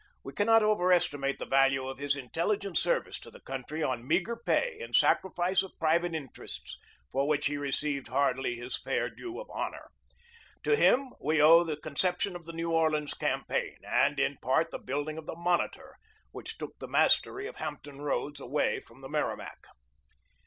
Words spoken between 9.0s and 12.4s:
due of honor. To him we owe the conception